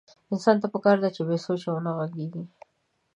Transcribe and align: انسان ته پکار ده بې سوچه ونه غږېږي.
انسان 0.33 0.55
ته 0.61 0.67
پکار 0.73 0.97
ده 1.03 1.09
بې 1.27 1.37
سوچه 1.45 1.69
ونه 1.73 1.91
غږېږي. 1.97 2.43